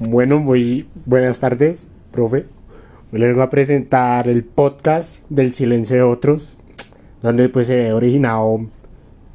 Bueno, 0.00 0.38
muy 0.38 0.86
buenas 1.06 1.40
tardes, 1.40 1.88
profe. 2.12 2.44
Hoy 3.12 3.18
les 3.18 3.30
vengo 3.30 3.42
a 3.42 3.50
presentar 3.50 4.28
el 4.28 4.44
podcast 4.44 5.24
del 5.28 5.52
silencio 5.52 5.96
de 5.96 6.02
otros, 6.02 6.56
donde 7.20 7.48
pues 7.48 7.66
se 7.66 7.88
ha 7.88 7.96
originado 7.96 8.68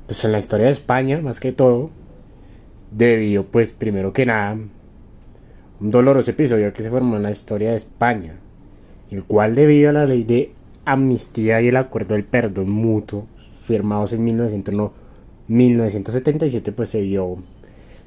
pues 0.06 0.24
en 0.24 0.32
la 0.32 0.40
historia 0.40 0.68
de 0.68 0.72
España, 0.72 1.20
más 1.20 1.42
que 1.42 1.52
todo, 1.52 1.90
debido 2.92 3.44
pues 3.44 3.74
primero 3.74 4.14
que 4.14 4.26
nada 4.26 4.58
un 5.82 5.92
doloroso 5.92 6.32
episodio 6.32 6.72
que 6.72 6.82
se 6.82 6.90
formó 6.90 7.18
en 7.18 7.24
la 7.24 7.32
historia 7.32 7.72
de 7.72 7.76
España, 7.76 8.36
el 9.12 9.26
cual 9.26 9.56
debido 9.56 9.90
a 9.90 9.94
la 9.94 10.06
ley 10.06 10.24
de 10.24 10.54
amnistía 10.86 11.60
y 11.60 11.68
el 11.68 11.76
acuerdo 11.76 12.14
del 12.14 12.24
perdón 12.24 12.70
mutuo 12.70 13.28
firmados 13.64 14.14
en 14.14 14.24
1977 14.24 16.72
pues 16.72 16.90
se 16.90 17.02
vio 17.02 17.40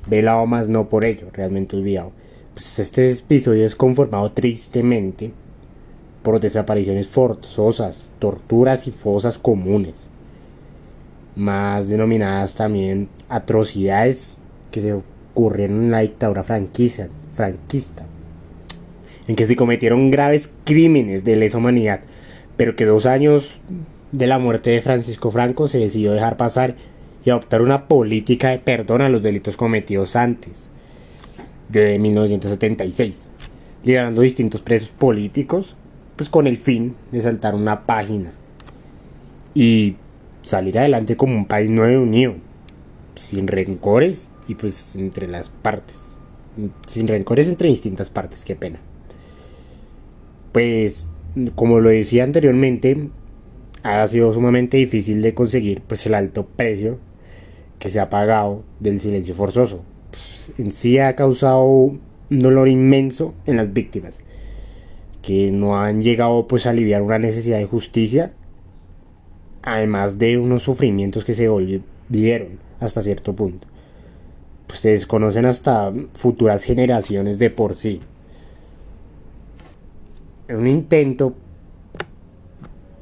velado 0.08 0.46
más 0.46 0.68
no 0.68 0.88
por 0.88 1.04
ello, 1.04 1.28
realmente 1.34 1.76
olvidado. 1.76 2.12
Pues 2.56 2.78
este 2.78 3.12
episodio 3.12 3.66
es 3.66 3.76
conformado 3.76 4.32
tristemente 4.32 5.30
por 6.22 6.40
desapariciones 6.40 7.06
forzosas, 7.06 8.12
torturas 8.18 8.86
y 8.86 8.92
fosas 8.92 9.36
comunes, 9.36 10.08
más 11.34 11.90
denominadas 11.90 12.54
también 12.54 13.10
atrocidades 13.28 14.38
que 14.70 14.80
se 14.80 14.94
ocurrieron 14.94 15.84
en 15.84 15.90
la 15.90 16.00
dictadura 16.00 16.44
franquista, 16.44 17.10
franquista 17.34 18.06
en 19.28 19.36
que 19.36 19.46
se 19.46 19.54
cometieron 19.54 20.10
graves 20.10 20.48
crímenes 20.64 21.24
de 21.24 21.36
lesa 21.36 21.58
humanidad, 21.58 22.00
pero 22.56 22.74
que 22.74 22.86
dos 22.86 23.04
años 23.04 23.60
de 24.12 24.26
la 24.26 24.38
muerte 24.38 24.70
de 24.70 24.80
Francisco 24.80 25.30
Franco 25.30 25.68
se 25.68 25.78
decidió 25.78 26.14
dejar 26.14 26.38
pasar 26.38 26.74
y 27.22 27.28
adoptar 27.28 27.60
una 27.60 27.86
política 27.86 28.48
de 28.48 28.60
perdón 28.60 29.02
a 29.02 29.10
los 29.10 29.22
delitos 29.22 29.58
cometidos 29.58 30.16
antes 30.16 30.70
de 31.68 31.98
1976, 31.98 33.30
liberando 33.84 34.22
distintos 34.22 34.62
presos 34.62 34.90
políticos, 34.90 35.76
pues 36.16 36.30
con 36.30 36.46
el 36.46 36.56
fin 36.56 36.96
de 37.12 37.20
saltar 37.20 37.54
una 37.54 37.86
página 37.86 38.32
y 39.54 39.96
salir 40.42 40.78
adelante 40.78 41.16
como 41.16 41.34
un 41.34 41.46
país 41.46 41.70
nuevo 41.70 42.02
unido, 42.02 42.34
sin 43.14 43.46
rencores 43.46 44.30
y 44.48 44.54
pues 44.54 44.96
entre 44.96 45.26
las 45.26 45.48
partes, 45.50 46.14
sin 46.86 47.08
rencores 47.08 47.48
entre 47.48 47.68
distintas 47.68 48.10
partes, 48.10 48.44
qué 48.44 48.56
pena. 48.56 48.78
Pues, 50.52 51.08
como 51.54 51.80
lo 51.80 51.90
decía 51.90 52.24
anteriormente, 52.24 53.10
ha 53.82 54.06
sido 54.08 54.32
sumamente 54.32 54.78
difícil 54.78 55.20
de 55.20 55.34
conseguir 55.34 55.82
pues 55.82 56.06
el 56.06 56.14
alto 56.14 56.46
precio 56.46 56.98
que 57.78 57.90
se 57.90 58.00
ha 58.00 58.08
pagado 58.08 58.64
del 58.80 59.00
silencio 59.00 59.34
forzoso 59.34 59.84
en 60.58 60.72
sí 60.72 60.98
ha 60.98 61.16
causado 61.16 61.64
un 61.64 62.00
dolor 62.30 62.68
inmenso 62.68 63.34
en 63.46 63.56
las 63.56 63.72
víctimas, 63.72 64.20
que 65.22 65.50
no 65.50 65.80
han 65.80 66.02
llegado 66.02 66.46
pues 66.46 66.66
a 66.66 66.70
aliviar 66.70 67.02
una 67.02 67.18
necesidad 67.18 67.58
de 67.58 67.66
justicia, 67.66 68.32
además 69.62 70.18
de 70.18 70.38
unos 70.38 70.62
sufrimientos 70.62 71.24
que 71.24 71.34
se 71.34 71.48
volvieron 71.48 72.60
hasta 72.80 73.02
cierto 73.02 73.34
punto. 73.34 73.66
Pues 74.66 74.80
se 74.80 74.90
desconocen 74.90 75.46
hasta 75.46 75.92
futuras 76.14 76.62
generaciones 76.62 77.38
de 77.38 77.50
por 77.50 77.74
sí. 77.74 78.00
En 80.48 80.56
un 80.56 80.66
intento 80.66 81.34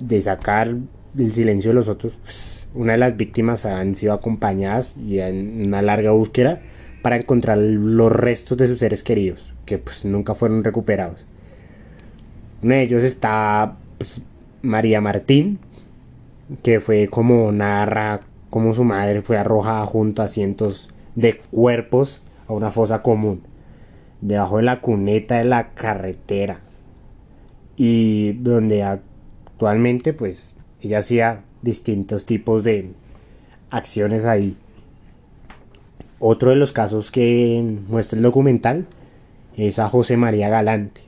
de 0.00 0.20
sacar 0.20 0.76
del 1.14 1.32
silencio 1.32 1.70
de 1.70 1.74
los 1.74 1.88
otros, 1.88 2.18
pues, 2.22 2.68
una 2.74 2.92
de 2.92 2.98
las 2.98 3.16
víctimas 3.16 3.64
han 3.66 3.94
sido 3.94 4.12
acompañadas 4.12 4.96
y 4.96 5.20
en 5.20 5.66
una 5.66 5.80
larga 5.80 6.10
búsqueda 6.10 6.60
para 7.04 7.16
encontrar 7.16 7.58
los 7.58 8.10
restos 8.10 8.56
de 8.56 8.66
sus 8.66 8.78
seres 8.78 9.02
queridos, 9.02 9.52
que 9.66 9.76
pues 9.76 10.06
nunca 10.06 10.34
fueron 10.34 10.64
recuperados. 10.64 11.26
Uno 12.62 12.76
de 12.76 12.80
ellos 12.80 13.02
está 13.02 13.76
pues, 13.98 14.22
María 14.62 15.02
Martín, 15.02 15.58
que 16.62 16.80
fue 16.80 17.08
como 17.08 17.52
narra 17.52 18.22
como 18.48 18.72
su 18.72 18.84
madre 18.84 19.20
fue 19.20 19.36
arrojada 19.36 19.84
junto 19.84 20.22
a 20.22 20.28
cientos 20.28 20.88
de 21.14 21.36
cuerpos 21.50 22.22
a 22.48 22.54
una 22.54 22.70
fosa 22.70 23.02
común, 23.02 23.42
debajo 24.22 24.56
de 24.56 24.62
la 24.62 24.80
cuneta 24.80 25.36
de 25.36 25.44
la 25.44 25.74
carretera, 25.74 26.60
y 27.76 28.32
donde 28.32 28.82
actualmente 28.82 30.14
pues 30.14 30.54
ella 30.80 31.00
hacía 31.00 31.42
distintos 31.60 32.24
tipos 32.24 32.64
de 32.64 32.92
acciones 33.68 34.24
ahí 34.24 34.56
otro 36.26 36.48
de 36.48 36.56
los 36.56 36.72
casos 36.72 37.10
que 37.10 37.62
muestra 37.86 38.16
el 38.16 38.22
documental 38.22 38.86
es 39.58 39.78
a 39.78 39.90
José 39.90 40.16
María 40.16 40.48
Galante, 40.48 41.02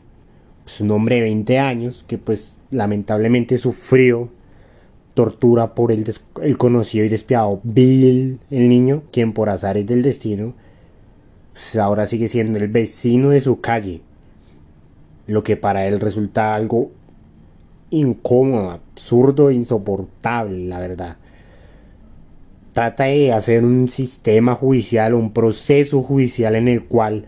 pues, 0.62 0.82
un 0.82 0.91
hombre 0.91 1.16
de 1.16 1.22
20 1.22 1.59
años 1.59 2.04
que 2.06 2.19
pues 2.19 2.59
lamentablemente 2.71 3.56
sufrió 3.56 4.31
tortura 5.15 5.75
por 5.75 5.91
el, 5.91 6.05
conocido 6.59 7.06
y 7.06 7.09
despiadado 7.09 7.60
Bill, 7.65 8.41
el 8.50 8.69
niño, 8.69 9.05
quien 9.10 9.32
por 9.32 9.49
azares 9.49 9.87
del 9.87 10.03
destino 10.03 10.53
pues, 11.55 11.76
ahora 11.76 12.06
sigue 12.06 12.28
siendo 12.28 12.59
el 12.59 12.69
vecino 12.69 13.31
de 13.31 13.41
su 13.41 13.62
calle, 13.62 14.03
lo 15.26 15.43
que 15.43 15.56
para 15.56 15.87
él 15.87 15.99
resulta 15.99 16.55
algo 16.55 16.91
incómodo, 17.88 18.71
absurdo, 18.71 19.50
insoportable, 19.50 20.66
la 20.66 20.78
verdad 20.78 21.16
trata 22.76 23.04
de 23.04 23.32
hacer 23.32 23.64
un 23.64 23.88
sistema 23.88 24.54
judicial, 24.54 25.14
un 25.14 25.32
proceso 25.32 26.03
judicial 26.03 26.54
en 26.56 26.69
el 26.69 26.84
cual 26.84 27.25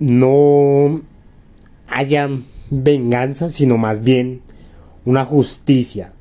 no 0.00 1.00
haya 1.86 2.28
venganza, 2.68 3.48
sino 3.48 3.78
más 3.78 4.02
bien 4.02 4.42
una 5.06 5.24
justicia. 5.24 6.12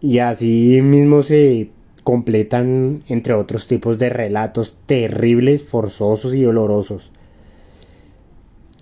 Y 0.00 0.20
así 0.20 0.78
mismo 0.80 1.24
se 1.24 1.72
completan, 2.04 3.02
entre 3.08 3.34
otros 3.34 3.66
tipos 3.66 3.98
de 3.98 4.10
relatos 4.10 4.76
terribles, 4.86 5.64
forzosos 5.64 6.32
y 6.32 6.42
dolorosos, 6.42 7.10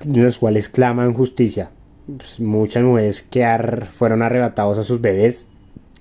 los 0.05 0.39
cuales 0.39 0.69
claman 0.69 1.15
justicia. 1.15 1.71
Pues, 2.15 2.41
muchas 2.41 2.83
mujeres 2.83 3.23
que 3.23 3.43
fueron 3.91 4.21
arrebatados 4.21 4.77
a 4.77 4.84
sus 4.84 5.01
bebés 5.01 5.47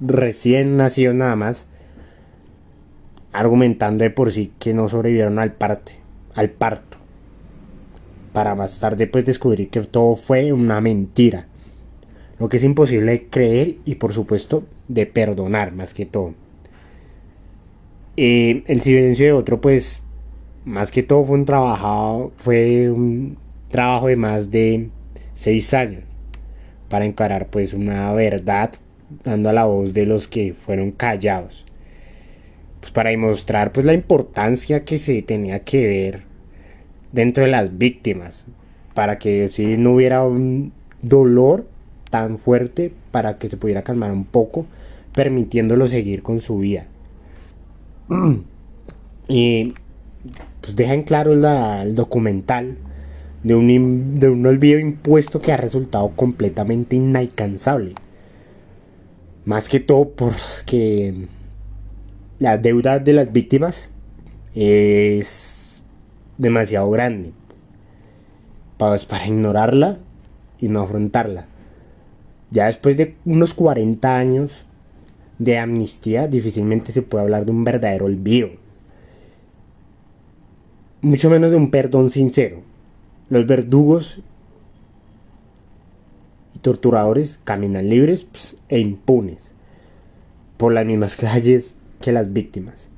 recién 0.01 0.75
nacidos 0.75 1.16
nada 1.16 1.38
más 1.38 1.67
argumentando 3.35 4.03
de 4.03 4.12
por 4.12 4.31
sí 4.31 4.53
que 4.59 4.73
no 4.73 4.88
sobrevivieron 4.88 5.40
al, 5.40 5.53
parte, 5.53 5.91
al 6.35 6.50
parto, 6.50 6.97
para 8.31 8.56
más 8.56 8.79
tarde 8.79 9.07
pues 9.07 9.25
descubrir 9.25 9.69
que 9.69 9.81
todo 9.81 10.16
fue 10.16 10.53
una 10.53 10.79
mentira, 10.79 11.47
lo 12.40 12.47
que 12.47 12.57
es 12.57 12.63
imposible 12.63 13.12
de 13.12 13.28
creer 13.28 13.78
y 13.84 13.95
por 13.95 14.13
supuesto 14.13 14.63
de 14.88 15.06
perdonar 15.06 15.74
más 15.74 15.94
que 15.94 16.06
todo. 16.06 16.34
Eh, 18.16 18.63
el 18.68 18.79
silencio 18.79 19.25
de 19.25 19.34
otro 19.34 19.59
pues 19.59 20.01
más 20.63 20.90
que 20.90 21.03
todo 21.03 21.25
fue 21.25 21.35
un 21.35 21.45
trabajo, 21.45 22.31
fue 22.38 22.90
un 22.90 23.38
trabajo 23.68 24.07
de 24.07 24.16
más 24.16 24.50
de 24.50 24.90
seis 25.34 25.74
años 25.74 26.03
para 26.88 27.03
encarar 27.03 27.47
pues 27.47 27.74
una 27.74 28.13
verdad 28.13 28.72
dando 29.25 29.50
a 29.50 29.53
la 29.53 29.66
voz 29.66 29.94
de 29.94 30.06
los 30.06 30.29
que 30.29 30.53
fueron 30.53 30.91
callados 30.91 31.66
pues 32.85 32.91
para 32.91 33.09
demostrar 33.09 33.72
pues 33.72 33.84
la 33.84 33.94
importancia 33.94 34.85
que 34.85 35.00
se 35.00 35.23
tenía 35.23 35.63
que 35.63 35.88
ver 35.88 36.22
dentro 37.12 37.44
de 37.44 37.50
las 37.50 37.79
víctimas 37.79 38.46
para 38.94 39.18
que 39.18 39.50
si 39.50 39.75
no 39.75 39.94
hubiera 39.94 40.23
un 40.23 40.72
dolor 41.01 41.66
tan 42.12 42.38
fuerte 42.38 42.94
para 43.09 43.40
que 43.40 43.50
se 43.50 43.57
pudiera 43.57 43.81
calmar 43.81 44.12
un 44.12 44.24
poco 44.24 44.68
permitiéndolo 45.16 45.88
seguir 45.88 46.22
con 46.22 46.40
su 46.40 46.59
vida. 46.59 46.85
Y 49.28 49.74
pues 50.62 50.75
deja 50.75 50.94
en 50.94 51.01
claro 51.01 51.34
el 51.34 51.95
documental 51.95 52.78
de 53.42 53.56
un, 53.56 54.19
de 54.19 54.30
un 54.30 54.45
olvido 54.45 54.77
impuesto 54.77 55.42
que 55.42 55.51
ha 55.51 55.57
resultado 55.57 56.09
completamente 56.15 56.95
inalcanzable. 56.95 57.95
Más 59.44 59.69
que 59.69 59.80
todo 59.80 60.09
porque 60.09 61.27
la 62.39 62.57
deuda 62.57 62.99
de 62.99 63.13
las 63.13 63.31
víctimas 63.31 63.91
es 64.53 65.83
demasiado 66.37 66.89
grande 66.89 67.31
para, 68.77 68.97
para 68.99 69.27
ignorarla 69.27 69.97
y 70.59 70.67
no 70.67 70.81
afrontarla. 70.81 71.47
Ya 72.51 72.67
después 72.67 72.97
de 72.97 73.15
unos 73.25 73.53
40 73.53 74.17
años 74.17 74.65
de 75.39 75.57
amnistía, 75.57 76.27
difícilmente 76.27 76.91
se 76.91 77.01
puede 77.01 77.23
hablar 77.23 77.45
de 77.45 77.51
un 77.51 77.63
verdadero 77.63 78.05
olvido. 78.05 78.49
Mucho 81.01 81.29
menos 81.29 81.51
de 81.51 81.57
un 81.57 81.71
perdón 81.71 82.09
sincero. 82.09 82.61
Los 83.29 83.45
verdugos 83.45 84.21
y 86.55 86.59
torturadores 86.59 87.39
caminan 87.43 87.89
libres 87.89 88.23
pues, 88.23 88.57
e 88.69 88.79
impunes 88.79 89.53
por 90.57 90.73
las 90.73 90.85
mismas 90.85 91.15
calles 91.15 91.75
las 92.12 92.34
víctimas. 92.34 92.90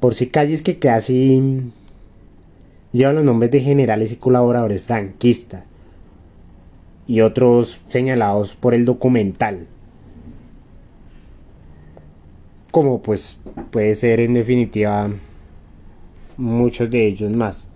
Por 0.00 0.14
si 0.14 0.28
calles 0.28 0.62
que 0.62 0.78
casi 0.78 1.62
llevan 2.92 3.16
los 3.16 3.24
nombres 3.24 3.50
de 3.50 3.60
generales 3.60 4.12
y 4.12 4.16
colaboradores 4.16 4.82
franquistas 4.82 5.64
y 7.06 7.20
otros 7.20 7.80
señalados 7.88 8.54
por 8.54 8.74
el 8.74 8.84
documental. 8.84 9.66
Como 12.70 13.02
pues 13.02 13.38
puede 13.70 13.94
ser 13.94 14.20
en 14.20 14.34
definitiva 14.34 15.10
muchos 16.36 16.90
de 16.90 17.06
ellos 17.06 17.30
más. 17.30 17.68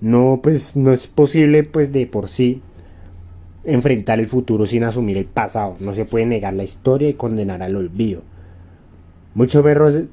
No, 0.00 0.40
pues 0.42 0.74
no 0.76 0.92
es 0.92 1.06
posible 1.06 1.62
pues 1.62 1.92
de 1.92 2.06
por 2.06 2.28
sí 2.28 2.62
enfrentar 3.64 4.20
el 4.20 4.26
futuro 4.26 4.66
sin 4.66 4.84
asumir 4.84 5.16
el 5.16 5.26
pasado. 5.26 5.76
No 5.80 5.94
se 5.94 6.04
puede 6.04 6.26
negar 6.26 6.54
la 6.54 6.64
historia 6.64 7.08
y 7.08 7.14
condenar 7.14 7.62
al 7.62 7.76
olvido. 7.76 8.22
Muchos 9.34 9.62
perros 9.62 10.04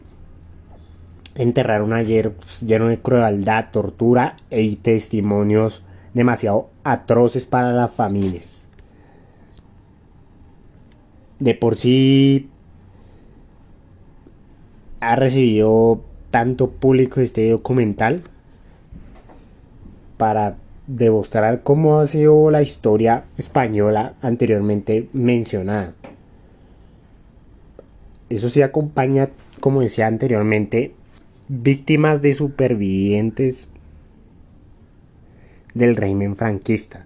enterraron 1.35 1.93
ayer 1.93 2.33
pues, 2.33 2.61
lleno 2.61 2.87
de 2.87 2.99
crueldad, 2.99 3.67
tortura 3.71 4.37
y 4.49 4.75
testimonios 4.77 5.83
demasiado 6.13 6.69
atroces 6.83 7.45
para 7.45 7.71
las 7.71 7.91
familias. 7.91 8.67
De 11.39 11.53
por 11.53 11.77
sí 11.77 12.49
ha 14.99 15.15
recibido 15.15 16.01
tanto 16.31 16.71
público 16.71 17.21
este 17.21 17.51
documental 17.51 18.23
para 20.17 20.57
demostrar 20.87 21.63
cómo 21.63 21.99
ha 21.99 22.07
sido 22.07 22.49
la 22.49 22.61
historia 22.61 23.25
española 23.37 24.15
anteriormente 24.21 25.09
mencionada. 25.13 25.93
Eso 28.29 28.49
sí 28.49 28.61
acompaña, 28.61 29.29
como 29.59 29.81
decía 29.81 30.07
anteriormente, 30.07 30.93
víctimas 31.49 32.21
de 32.21 32.33
supervivientes 32.33 33.67
del 35.73 35.95
régimen 35.95 36.35
franquista. 36.35 37.05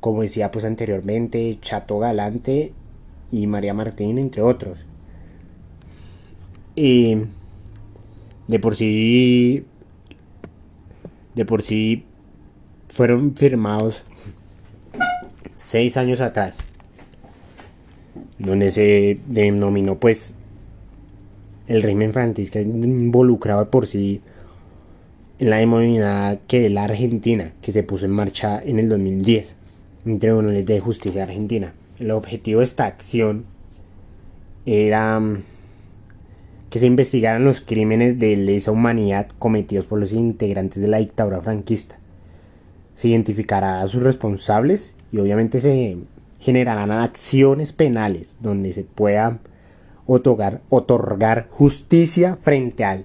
Como 0.00 0.22
decía 0.22 0.50
pues 0.50 0.64
anteriormente, 0.64 1.58
Chato 1.60 1.98
Galante 1.98 2.72
y 3.30 3.46
María 3.46 3.74
Martín, 3.74 4.18
entre 4.18 4.42
otros. 4.42 4.78
Y 6.74 7.18
de 8.46 8.58
por 8.60 8.76
sí, 8.76 9.66
de 11.38 11.44
por 11.44 11.62
sí 11.62 12.02
fueron 12.88 13.36
firmados 13.36 14.02
seis 15.54 15.96
años 15.96 16.20
atrás, 16.20 16.58
donde 18.40 18.72
se 18.72 19.20
denominó 19.28 20.00
pues 20.00 20.34
el 21.68 21.80
régimen 21.82 22.12
franquista 22.12 22.60
involucrado 22.60 23.70
por 23.70 23.86
sí 23.86 24.20
en 25.38 25.50
la 25.50 25.58
demonidad 25.58 26.40
que 26.48 26.68
la 26.70 26.82
Argentina, 26.82 27.52
que 27.62 27.70
se 27.70 27.84
puso 27.84 28.06
en 28.06 28.10
marcha 28.10 28.60
en 28.60 28.80
el 28.80 28.88
2010 28.88 29.54
entre 30.06 30.30
Tribunales 30.30 30.66
de 30.66 30.80
Justicia 30.80 31.22
Argentina. 31.22 31.72
El 32.00 32.10
objetivo 32.10 32.58
de 32.58 32.64
esta 32.64 32.86
acción 32.86 33.44
era 34.66 35.20
mm, 35.20 35.42
que 36.70 36.78
se 36.78 36.86
investigaran 36.86 37.44
los 37.44 37.60
crímenes 37.60 38.18
de 38.18 38.36
lesa 38.36 38.72
humanidad 38.72 39.28
cometidos 39.38 39.86
por 39.86 39.98
los 39.98 40.12
integrantes 40.12 40.82
de 40.82 40.88
la 40.88 40.98
dictadura 40.98 41.40
franquista. 41.40 41.98
Se 42.94 43.08
identificará 43.08 43.80
a 43.80 43.88
sus 43.88 44.02
responsables 44.02 44.94
y 45.12 45.18
obviamente 45.18 45.60
se 45.60 45.96
generarán 46.40 46.90
acciones 46.90 47.72
penales 47.72 48.36
donde 48.40 48.72
se 48.72 48.84
pueda 48.84 49.38
otorgar, 50.06 51.48
justicia 51.50 52.36
frente 52.36 52.84
a 52.84 53.02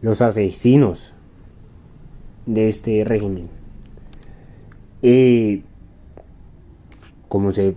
los 0.00 0.22
asesinos 0.22 1.14
de 2.46 2.68
este 2.68 3.04
régimen. 3.04 3.48
Y 5.02 5.62
como 7.28 7.52
se 7.52 7.74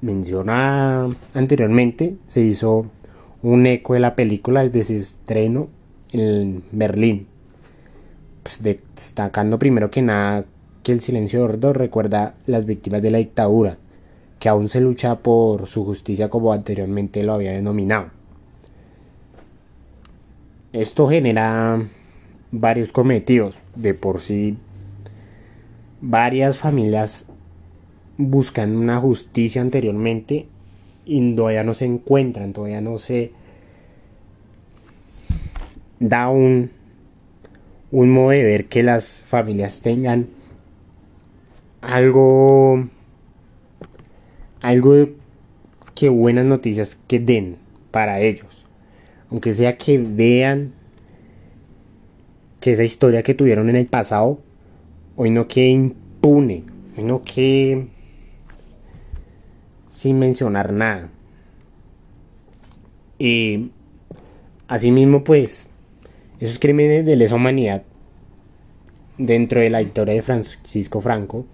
menciona 0.00 1.08
anteriormente, 1.34 2.16
se 2.26 2.42
hizo 2.42 2.86
un 3.42 3.66
eco 3.66 3.94
de 3.94 4.00
la 4.00 4.16
película 4.16 4.62
desde 4.62 4.84
su 4.84 4.92
estreno 4.94 5.68
en 6.12 6.62
Berlín. 6.72 7.26
Pues 8.42 8.62
destacando 8.62 9.58
primero 9.58 9.90
que 9.90 10.02
nada 10.02 10.44
que 10.82 10.92
el 10.92 11.00
silencio 11.00 11.40
sordo 11.40 11.72
recuerda 11.72 12.34
las 12.46 12.64
víctimas 12.64 13.02
de 13.02 13.10
la 13.10 13.18
dictadura 13.18 13.78
que 14.38 14.48
aún 14.48 14.68
se 14.68 14.80
lucha 14.80 15.16
por 15.16 15.66
su 15.66 15.84
justicia 15.84 16.28
como 16.28 16.52
anteriormente 16.52 17.22
lo 17.22 17.34
había 17.34 17.52
denominado. 17.52 18.10
Esto 20.72 21.08
genera 21.08 21.82
varios 22.52 22.92
cometidos. 22.92 23.58
De 23.74 23.94
por 23.94 24.20
sí, 24.20 24.58
varias 26.00 26.58
familias 26.58 27.26
buscan 28.18 28.76
una 28.76 28.98
justicia 28.98 29.62
anteriormente 29.62 30.48
y 31.06 31.34
todavía 31.36 31.62
no 31.62 31.72
se 31.72 31.84
encuentran, 31.84 32.52
todavía 32.52 32.80
no 32.80 32.98
se 32.98 33.30
da 36.00 36.28
un, 36.28 36.70
un 37.92 38.10
modo 38.10 38.30
de 38.30 38.42
ver 38.42 38.66
que 38.66 38.82
las 38.82 39.22
familias 39.24 39.80
tengan 39.82 40.26
algo 41.80 42.88
algo 44.60 44.94
de 44.94 45.14
que 45.94 46.08
buenas 46.08 46.44
noticias 46.44 46.98
que 47.06 47.20
den 47.20 47.56
para 47.92 48.20
ellos. 48.20 48.66
Aunque 49.30 49.54
sea 49.54 49.78
que 49.78 49.98
vean 49.98 50.72
que 52.60 52.72
esa 52.72 52.82
historia 52.82 53.22
que 53.22 53.34
tuvieron 53.34 53.70
en 53.70 53.76
el 53.76 53.86
pasado 53.86 54.40
hoy 55.14 55.30
no 55.30 55.46
quede 55.46 55.68
impune, 55.68 56.64
hoy 56.96 57.04
no 57.04 57.22
quede 57.22 57.88
sin 59.96 60.18
mencionar 60.18 60.74
nada. 60.74 61.08
Y 63.18 63.70
asimismo, 64.68 65.24
pues, 65.24 65.70
esos 66.38 66.58
crímenes 66.58 67.06
de 67.06 67.16
lesa 67.16 67.36
humanidad 67.36 67.82
dentro 69.16 69.60
de 69.60 69.70
la 69.70 69.80
historia 69.80 70.12
de 70.12 70.20
Francisco 70.20 71.00
Franco 71.00 71.46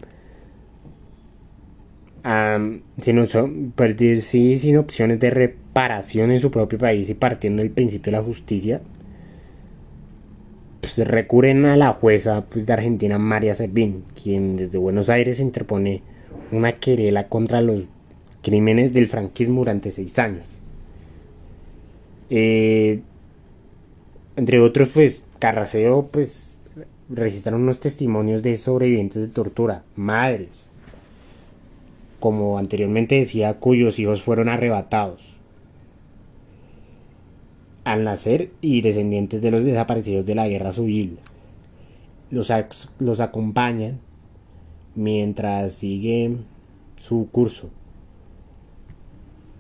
sin, 2.99 3.25
sí, 4.23 4.59
sin 4.59 4.77
opciones 4.77 5.21
de 5.21 5.31
reparación 5.31 6.33
en 6.33 6.41
su 6.41 6.51
propio 6.51 6.79
país 6.81 7.09
y 7.11 7.15
partiendo 7.15 7.63
del 7.63 7.71
principio 7.71 8.11
de 8.11 8.19
la 8.19 8.25
justicia, 8.25 8.83
pues 10.81 10.99
recurren 10.99 11.65
a 11.67 11.77
la 11.77 11.93
jueza 11.93 12.45
pues, 12.47 12.67
de 12.67 12.73
Argentina, 12.73 13.19
María 13.19 13.55
Servín, 13.55 14.03
quien 14.21 14.57
desde 14.57 14.79
Buenos 14.79 15.09
Aires 15.09 15.39
interpone 15.39 16.03
una 16.51 16.73
querela 16.73 17.29
contra 17.29 17.61
los 17.61 17.85
crímenes 18.43 18.93
del 18.93 19.09
franquismo 19.09 19.61
durante 19.61 19.91
seis 19.91 20.19
años. 20.19 20.45
Eh, 22.29 23.01
entre 24.37 24.61
otros, 24.61 24.89
pues 24.93 25.27
Carraseo 25.39 26.09
pues 26.11 26.57
registraron 27.09 27.63
unos 27.63 27.79
testimonios 27.79 28.43
de 28.43 28.57
sobrevivientes 28.57 29.23
de 29.23 29.29
tortura, 29.29 29.85
madres, 29.97 30.67
como 32.21 32.59
anteriormente 32.59 33.17
decía, 33.17 33.59
cuyos 33.59 33.99
hijos 33.99 34.23
fueron 34.23 34.49
arrebatados 34.49 35.37
al 37.85 38.05
nacer 38.05 38.51
y 38.61 38.81
descendientes 38.81 39.43
de 39.43 39.51
los 39.51 39.65
desaparecidos 39.65 40.25
de 40.25 40.35
la 40.35 40.49
guerra 40.49 40.73
civil. 40.73 41.19
Los, 42.31 42.51
los 42.99 43.21
acompañan 43.21 44.01
mientras 44.95 45.75
sigue 45.75 46.37
su 46.97 47.29
curso 47.31 47.71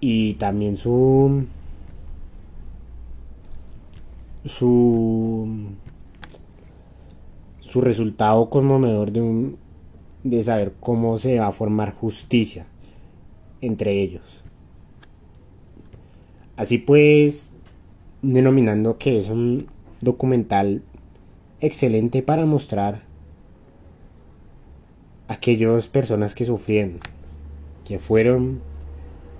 y 0.04 0.34
también 0.34 0.76
su 0.76 1.46
su 4.44 5.48
su 7.60 7.80
resultado 7.80 8.50
conmovedor 8.50 9.12
de 9.12 9.20
un 9.22 9.56
de 10.24 10.42
saber 10.42 10.74
cómo 10.80 11.18
se 11.18 11.38
va 11.38 11.46
a 11.46 11.52
formar 11.52 11.94
justicia 11.94 12.66
entre 13.60 14.02
ellos. 14.02 14.42
Así 16.56 16.78
pues, 16.78 17.52
denominando 18.22 18.98
que 18.98 19.20
es 19.20 19.28
un 19.28 19.68
documental 20.00 20.82
excelente 21.60 22.22
para 22.22 22.44
mostrar 22.44 23.02
a 25.28 25.34
aquellas 25.34 25.86
personas 25.86 26.34
que 26.34 26.44
sufrieron, 26.44 26.98
que 27.84 28.00
fueron 28.00 28.71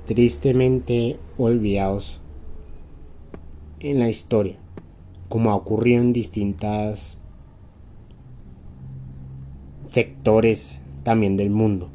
tristemente 0.07 1.19
olvidados 1.39 2.21
en 3.81 3.99
la 3.99 4.09
historia, 4.09 4.57
como 5.29 5.51
ha 5.51 5.57
ocurrido 5.57 6.01
en 6.01 6.13
distintas 6.13 7.19
sectores 9.89 10.81
también 11.03 11.37
del 11.37 11.51
mundo. 11.51 11.89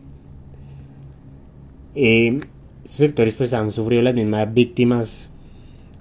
Eh, 1.96 2.40
estos 2.84 2.98
sectores 2.98 3.34
pues 3.34 3.54
han 3.54 3.72
sufrido 3.72 4.02
las 4.02 4.14
mismas 4.14 4.54
víctimas 4.54 5.30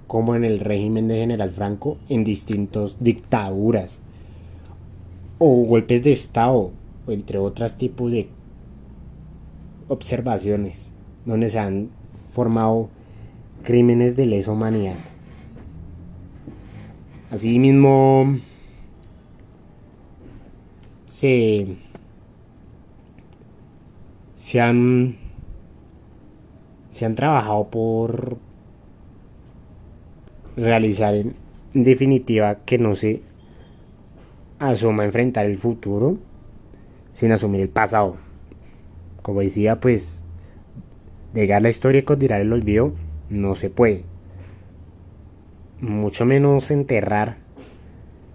como 0.05 0.35
en 0.35 0.45
el 0.45 0.59
régimen 0.59 1.07
de 1.07 1.17
General 1.17 1.49
Franco 1.49 1.97
en 2.07 2.23
distintas 2.23 2.95
dictaduras 2.99 3.99
o 5.37 5.65
golpes 5.65 6.03
de 6.03 6.13
Estado, 6.13 6.71
entre 7.07 7.37
otros 7.39 7.77
tipos 7.77 8.11
de 8.11 8.29
observaciones 9.87 10.93
donde 11.25 11.49
se 11.49 11.59
han 11.59 11.89
formado 12.37 12.89
crímenes 13.63 14.15
de 14.15 14.27
lesa 14.27 14.51
humanidad. 14.51 14.93
Asimismo, 17.31 18.37
se, 21.07 21.77
se 24.35 24.61
han 24.61 25.17
se 26.91 27.05
han 27.07 27.15
trabajado 27.15 27.71
por 27.71 28.37
realizar 30.55 31.15
en 31.15 31.33
definitiva 31.73 32.59
que 32.65 32.77
no 32.77 32.95
se 32.95 33.23
asuma 34.59 35.05
enfrentar 35.05 35.47
el 35.47 35.57
futuro 35.57 36.19
sin 37.13 37.31
asumir 37.31 37.61
el 37.61 37.69
pasado. 37.69 38.17
Como 39.23 39.41
decía, 39.41 39.79
pues 39.79 40.23
negar 41.37 41.61
la 41.61 41.69
historia 41.69 41.99
y 41.99 42.03
condenar 42.03 42.41
el 42.41 42.51
olvido 42.51 42.93
no 43.29 43.53
se 43.53 43.69
puede. 43.69 44.01
Mucho 45.79 46.25
menos 46.25 46.71
enterrar 46.71 47.37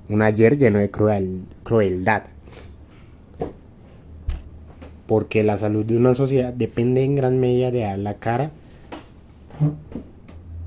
un 0.09 0.23
ayer 0.23 0.56
lleno 0.56 0.78
de 0.78 0.88
cruel, 0.88 1.42
crueldad. 1.64 2.23
Porque 5.09 5.42
la 5.42 5.56
salud 5.56 5.85
de 5.85 5.97
una 5.97 6.14
sociedad 6.14 6.52
depende 6.52 7.02
en 7.02 7.16
gran 7.16 7.40
medida 7.40 7.73
de 7.73 7.80
dar 7.80 7.99
la 7.99 8.14
cara, 8.14 8.52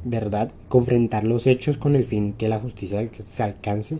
¿verdad? 0.03 0.51
Confrontar 0.67 1.23
los 1.23 1.47
hechos 1.47 1.77
con 1.77 1.95
el 1.95 2.03
fin 2.03 2.33
que 2.33 2.49
la 2.49 2.59
justicia 2.59 3.09
se 3.13 3.43
alcance 3.43 3.99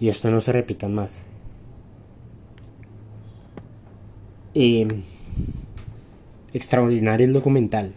y 0.00 0.08
esto 0.08 0.30
no 0.30 0.40
se 0.40 0.52
repita 0.52 0.88
más. 0.88 1.24
Eh, 4.54 4.88
extraordinario 6.54 7.26
el 7.26 7.32
documental, 7.32 7.92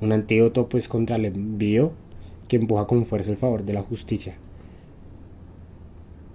un 0.00 0.12
antídoto 0.12 0.68
pues 0.68 0.86
contra 0.86 1.16
el 1.16 1.24
envío 1.24 1.92
que 2.46 2.56
empuja 2.56 2.86
con 2.86 3.06
fuerza 3.06 3.30
el 3.30 3.38
favor 3.38 3.64
de 3.64 3.72
la 3.72 3.80
justicia. 3.80 4.36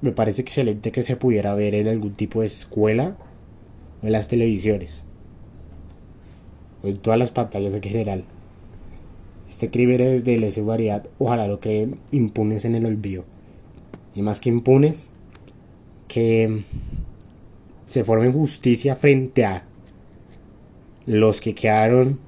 Me 0.01 0.11
parece 0.11 0.41
excelente 0.41 0.91
que 0.91 1.03
se 1.03 1.15
pudiera 1.15 1.53
ver 1.53 1.75
en 1.75 1.87
algún 1.87 2.13
tipo 2.13 2.41
de 2.41 2.47
escuela 2.47 3.15
o 4.01 4.07
en 4.07 4.11
las 4.11 4.27
televisiones 4.27 5.05
o 6.83 6.87
en 6.87 6.97
todas 6.97 7.19
las 7.19 7.31
pantallas 7.31 7.75
en 7.75 7.83
general. 7.83 8.23
Este 9.47 9.69
crimen 9.69 10.01
es 10.01 10.25
de 10.25 10.37
lesa 10.37 10.61
variedad, 10.61 11.07
ojalá 11.19 11.47
lo 11.47 11.59
creen 11.59 11.99
impunes 12.11 12.65
en 12.65 12.75
el 12.75 12.85
olvido. 12.85 13.23
Y 14.15 14.23
más 14.23 14.39
que 14.39 14.49
impunes, 14.49 15.11
que 16.07 16.63
se 17.85 18.03
forme 18.03 18.31
justicia 18.31 18.95
frente 18.95 19.45
a 19.45 19.66
los 21.07 21.39
que 21.41 21.55
quedaron 21.55 22.19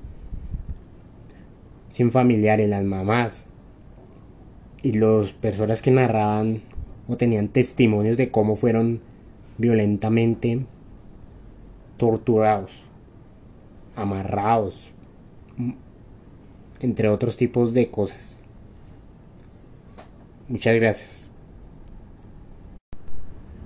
sin 1.90 2.10
familiares, 2.12 2.70
las 2.70 2.84
mamás 2.84 3.46
y 4.82 4.94
las 4.94 5.34
personas 5.34 5.82
que 5.82 5.92
narraban 5.92 6.62
o 7.08 7.18
tenían 7.18 7.50
testimonios 7.50 8.16
de 8.16 8.32
cómo 8.32 8.56
fueron 8.56 9.02
violentamente 9.58 10.66
torturados, 11.98 12.86
amarrados, 13.96 14.94
entre 16.80 17.10
otros 17.10 17.36
tipos 17.36 17.74
de 17.74 17.92
cosas. 17.92 18.40
Muchas 20.48 20.76
gracias. 20.76 21.29